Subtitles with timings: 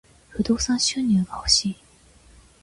[0.31, 1.75] 不動産収入が欲しい。